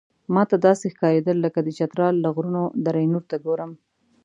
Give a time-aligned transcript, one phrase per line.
[0.33, 3.71] ماته داسې ښکارېدل لکه د چترال له غرونو دره نور ته ګورم.